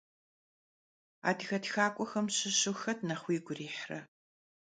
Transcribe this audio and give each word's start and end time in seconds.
Adıge 1.29 1.57
txak'uexem 1.63 2.27
şışu 2.35 2.71
xet 2.81 2.99
nexh 3.07 3.23
vuigu 3.25 3.53
yirihre? 3.55 3.99